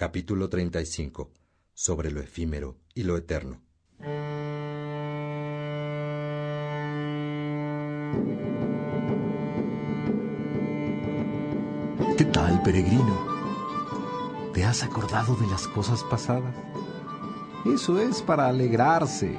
[0.00, 1.32] Capítulo 35.
[1.74, 3.62] Sobre lo efímero y lo eterno.
[12.16, 13.26] ¿Qué tal, peregrino?
[14.54, 16.54] ¿Te has acordado de las cosas pasadas?
[17.66, 19.36] Eso es para alegrarse.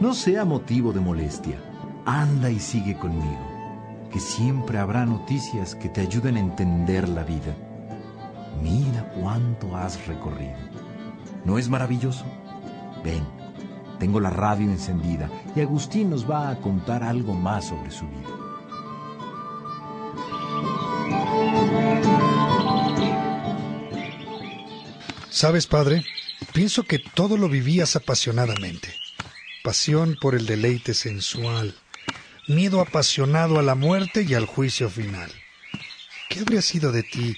[0.00, 2.02] No sea motivo de molestia.
[2.04, 7.54] Anda y sigue conmigo, que siempre habrá noticias que te ayuden a entender la vida.
[8.62, 10.56] Mira cuánto has recorrido.
[11.44, 12.24] ¿No es maravilloso?
[13.04, 13.24] Ven,
[13.98, 18.44] tengo la radio encendida y Agustín nos va a contar algo más sobre su vida.
[25.30, 26.04] Sabes, padre,
[26.52, 28.94] pienso que todo lo vivías apasionadamente.
[29.62, 31.74] Pasión por el deleite sensual,
[32.46, 35.30] miedo apasionado a la muerte y al juicio final.
[36.28, 37.36] ¿Qué habría sido de ti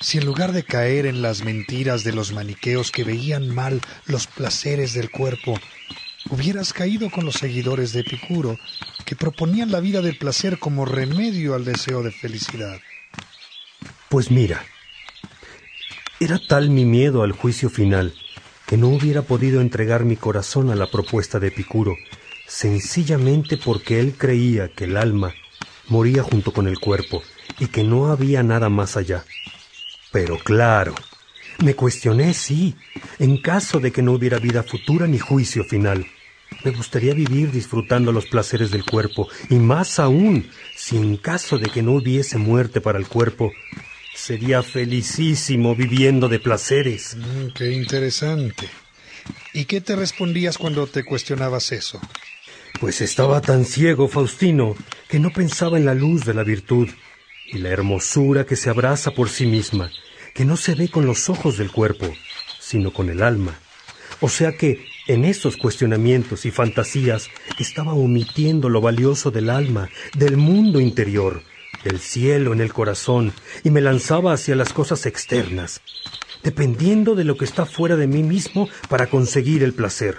[0.00, 4.26] si en lugar de caer en las mentiras de los maniqueos que veían mal los
[4.26, 5.58] placeres del cuerpo,
[6.30, 8.58] hubieras caído con los seguidores de Epicuro,
[9.04, 12.80] que proponían la vida del placer como remedio al deseo de felicidad?
[14.08, 14.64] Pues mira,
[16.20, 18.14] era tal mi miedo al juicio final
[18.66, 21.96] que no hubiera podido entregar mi corazón a la propuesta de Epicuro,
[22.46, 25.34] sencillamente porque él creía que el alma
[25.88, 27.22] moría junto con el cuerpo
[27.58, 29.24] y que no había nada más allá.
[30.18, 30.98] Pero claro,
[31.60, 32.74] me cuestioné, sí,
[33.20, 36.08] en caso de que no hubiera vida futura ni juicio final.
[36.64, 41.70] Me gustaría vivir disfrutando los placeres del cuerpo, y más aún, si en caso de
[41.70, 43.54] que no hubiese muerte para el cuerpo,
[44.12, 47.16] sería felicísimo viviendo de placeres.
[47.16, 48.68] Mm, qué interesante.
[49.52, 52.02] ¿Y qué te respondías cuando te cuestionabas eso?
[52.80, 56.88] Pues estaba tan ciego, Faustino, que no pensaba en la luz de la virtud
[57.52, 59.92] y la hermosura que se abraza por sí misma,
[60.38, 62.06] que no se ve con los ojos del cuerpo,
[62.60, 63.58] sino con el alma.
[64.20, 70.36] O sea que en esos cuestionamientos y fantasías estaba omitiendo lo valioso del alma, del
[70.36, 71.42] mundo interior,
[71.82, 73.32] del cielo en el corazón,
[73.64, 75.80] y me lanzaba hacia las cosas externas,
[76.44, 80.18] dependiendo de lo que está fuera de mí mismo para conseguir el placer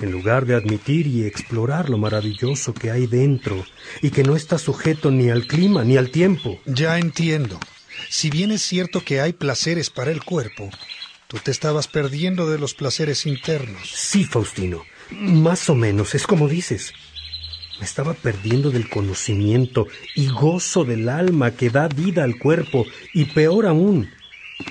[0.00, 3.64] en lugar de admitir y explorar lo maravilloso que hay dentro
[4.02, 6.58] y que no está sujeto ni al clima ni al tiempo.
[6.66, 7.58] Ya entiendo.
[8.08, 10.70] Si bien es cierto que hay placeres para el cuerpo,
[11.28, 13.90] tú te estabas perdiendo de los placeres internos.
[13.92, 14.84] Sí, Faustino.
[15.10, 16.92] Más o menos, es como dices.
[17.78, 23.26] Me estaba perdiendo del conocimiento y gozo del alma que da vida al cuerpo y
[23.26, 24.10] peor aún,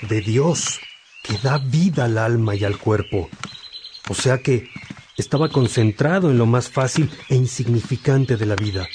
[0.10, 0.80] de Dios
[1.22, 3.30] que da vida al alma y al cuerpo.
[4.10, 4.70] O sea que
[5.18, 8.88] estaba concentrado en lo más fácil e insignificante de la vida,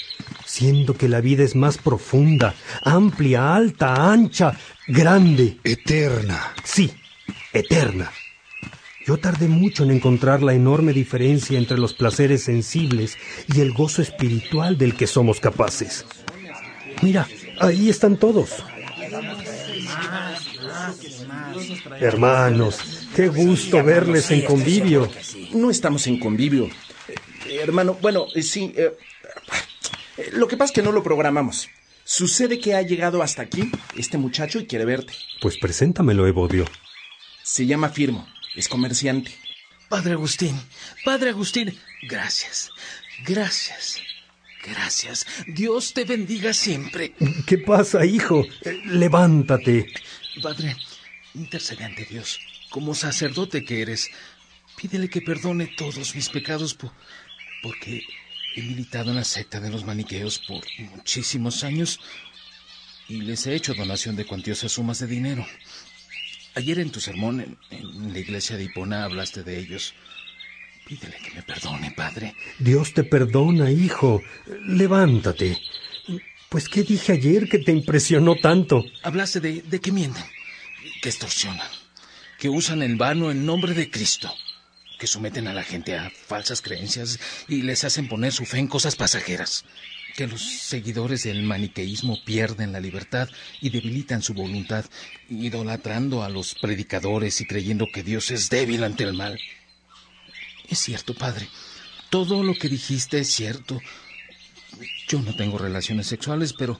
[0.51, 2.53] siendo que la vida es más profunda,
[2.83, 4.57] amplia, alta, ancha,
[4.87, 5.57] grande.
[5.63, 6.53] Eterna.
[6.63, 6.91] Sí,
[7.53, 8.11] eterna.
[9.05, 13.17] Yo tardé mucho en encontrar la enorme diferencia entre los placeres sensibles
[13.53, 16.05] y el gozo espiritual del que somos capaces.
[17.01, 17.27] Mira,
[17.59, 18.63] ahí están todos.
[21.99, 25.09] Hermanos, qué gusto verles en convivio
[25.53, 26.69] no estamos en convivio.
[27.47, 28.73] Eh, hermano, bueno, eh, sí.
[28.75, 28.91] Eh,
[30.33, 31.69] lo que pasa es que no lo programamos.
[32.03, 35.13] Sucede que ha llegado hasta aquí este muchacho y quiere verte.
[35.39, 36.65] Pues preséntamelo, Evodio.
[37.43, 39.31] Se llama Firmo, es comerciante.
[39.89, 40.59] Padre Agustín,
[41.03, 42.71] Padre Agustín, gracias,
[43.25, 43.99] gracias,
[44.65, 45.25] gracias.
[45.47, 47.13] Dios te bendiga siempre.
[47.45, 48.45] ¿Qué pasa, hijo?
[48.85, 49.91] Levántate.
[50.41, 50.77] Padre,
[51.33, 52.39] intercede ante Dios,
[52.69, 54.09] como sacerdote que eres,
[54.81, 56.75] Pídele que perdone todos mis pecados
[57.61, 58.01] porque
[58.55, 60.63] he militado en la secta de los maniqueos por
[60.95, 61.99] muchísimos años
[63.07, 65.45] y les he hecho donación de cuantiosas sumas de dinero.
[66.55, 69.93] Ayer en tu sermón en, en la iglesia de Hipona hablaste de ellos.
[70.85, 72.35] Pídele que me perdone, padre.
[72.59, 74.21] Dios te perdona, hijo.
[74.65, 75.57] Levántate.
[76.49, 78.83] Pues, ¿qué dije ayer que te impresionó tanto?
[79.03, 80.25] Hablaste de, de que mienten,
[81.01, 81.67] que extorsionan,
[82.37, 84.33] que usan en vano el nombre de Cristo
[85.01, 88.67] que someten a la gente a falsas creencias y les hacen poner su fe en
[88.67, 89.65] cosas pasajeras,
[90.15, 93.27] que los seguidores del maniqueísmo pierden la libertad
[93.61, 94.85] y debilitan su voluntad,
[95.27, 99.39] idolatrando a los predicadores y creyendo que Dios es débil ante el mal.
[100.69, 101.47] Es cierto, padre,
[102.11, 103.81] todo lo que dijiste es cierto.
[105.07, 106.79] Yo no tengo relaciones sexuales, pero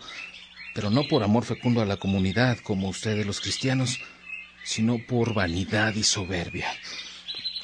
[0.75, 3.99] pero no por amor fecundo a la comunidad como ustedes los cristianos,
[4.63, 6.71] sino por vanidad y soberbia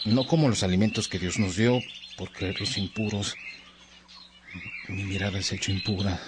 [0.08, 1.82] no como los alimentos que Dios nos dio
[2.18, 3.36] por creerlos impuros.
[4.88, 6.20] Mi mirada es hecho impura.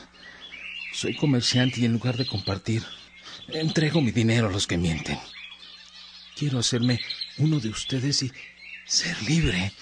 [0.94, 2.84] Soy comerciante y en lugar de compartir,
[3.48, 5.18] entrego mi dinero a los que mienten.
[6.36, 7.00] quiero hacerme
[7.38, 8.32] uno de ustedes y
[8.86, 9.74] ser libre.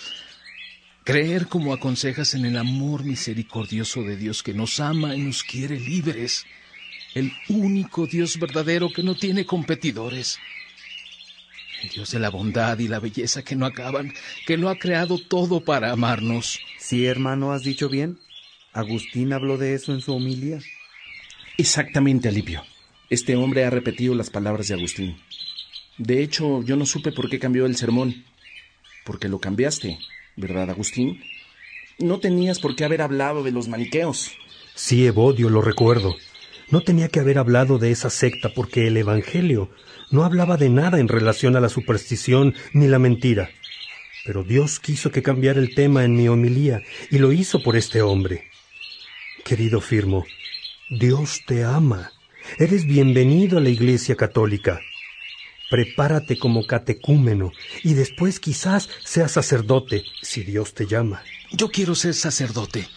[1.03, 5.79] Creer como aconsejas en el amor misericordioso de Dios que nos ama y nos quiere
[5.79, 6.45] libres.
[7.13, 10.39] El único Dios verdadero que no tiene competidores.
[11.83, 14.13] El Dios de la bondad y la belleza que no acaban,
[14.45, 16.59] que lo ha creado todo para amarnos.
[16.79, 18.19] Sí, hermano, has dicho bien.
[18.73, 20.59] Agustín habló de eso en su homilía.
[21.57, 22.63] Exactamente, Alipio.
[23.09, 25.17] Este hombre ha repetido las palabras de Agustín.
[25.97, 28.25] De hecho, yo no supe por qué cambió el sermón.
[29.05, 29.97] Porque lo cambiaste,
[30.35, 31.21] ¿verdad, Agustín?
[31.99, 34.31] No tenías por qué haber hablado de los maniqueos.
[34.75, 36.15] Sí, Evodio, lo recuerdo.
[36.69, 39.69] No tenía que haber hablado de esa secta porque el Evangelio
[40.11, 43.49] no hablaba de nada en relación a la superstición ni la mentira.
[44.25, 48.01] Pero Dios quiso que cambiara el tema en mi homilía y lo hizo por este
[48.01, 48.49] hombre.
[49.45, 50.25] Querido Firmo,
[50.89, 52.11] Dios te ama.
[52.59, 54.81] Eres bienvenido a la Iglesia Católica.
[55.69, 57.53] Prepárate como catecúmeno
[57.83, 61.23] y después quizás seas sacerdote si Dios te llama.
[61.51, 62.87] Yo quiero ser sacerdote.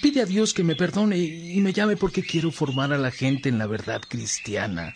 [0.00, 3.48] Pide a Dios que me perdone y me llame porque quiero formar a la gente
[3.48, 4.94] en la verdad cristiana.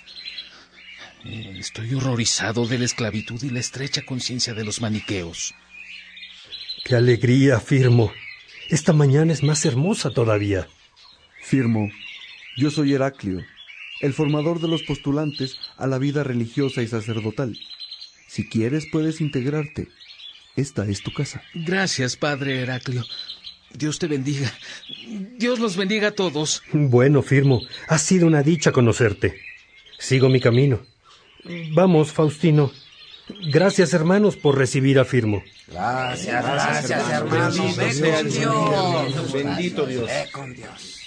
[1.25, 5.55] Eh, Estoy horrorizado de la esclavitud y la estrecha conciencia de los maniqueos.
[6.85, 8.13] ¡Qué alegría, Firmo!
[8.71, 10.67] Esta mañana es más hermosa todavía.
[11.43, 11.91] Firmo,
[12.57, 13.45] yo soy Heraclio,
[14.01, 17.59] el formador de los postulantes a la vida religiosa y sacerdotal.
[18.29, 19.89] Si quieres, puedes integrarte.
[20.57, 21.43] Esta es tu casa.
[21.55, 23.05] Gracias, Padre Heraclio.
[23.73, 24.53] Dios te bendiga.
[25.39, 26.63] Dios los bendiga a todos.
[26.73, 29.41] Bueno, Firmo, ha sido una dicha conocerte.
[29.99, 30.81] Sigo mi camino.
[31.73, 32.73] Vamos, Faustino.
[33.53, 35.43] Gracias, hermanos, por recibir a Firmo.
[35.69, 37.75] Gracias, gracias, hermano.
[37.77, 39.33] Ve con Dios.
[39.33, 40.07] Bendito Dios.
[40.07, 41.01] Ve con Dios.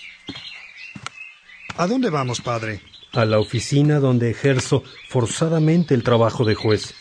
[1.76, 2.82] ¿A dónde vamos, padre?
[3.12, 6.94] A la oficina donde ejerzo forzadamente el trabajo de juez.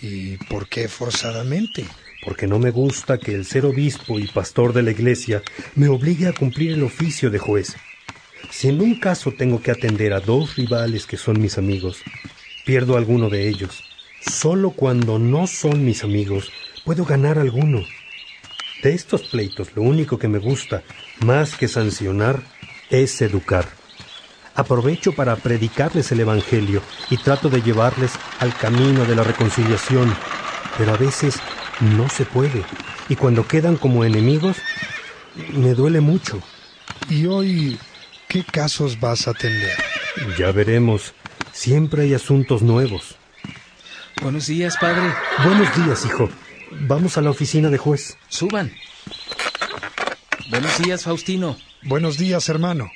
[0.00, 1.84] ¿Y por qué forzadamente?
[2.22, 5.42] Porque no me gusta que el ser obispo y pastor de la iglesia
[5.74, 7.76] me obligue a cumplir el oficio de juez.
[8.50, 12.02] Si en un caso tengo que atender a dos rivales que son mis amigos,
[12.64, 13.84] pierdo alguno de ellos.
[14.20, 16.52] Solo cuando no son mis amigos
[16.84, 17.84] puedo ganar alguno.
[18.82, 20.82] De estos pleitos lo único que me gusta,
[21.24, 22.42] más que sancionar,
[22.90, 23.66] es educar.
[24.54, 30.12] Aprovecho para predicarles el Evangelio y trato de llevarles al camino de la reconciliación,
[30.76, 31.40] pero a veces
[31.80, 32.64] no se puede.
[33.08, 34.56] Y cuando quedan como enemigos,
[35.52, 36.40] me duele mucho.
[37.08, 37.78] ¿Y hoy
[38.28, 39.72] qué casos vas a atender?
[40.38, 41.14] Ya veremos.
[41.52, 43.16] Siempre hay asuntos nuevos.
[44.22, 45.12] Buenos días, Padre.
[45.44, 46.28] Buenos días, hijo.
[46.82, 48.16] Vamos a la oficina de juez.
[48.28, 48.72] Suban.
[50.50, 51.56] Buenos días, Faustino.
[51.82, 52.90] Buenos días, hermano.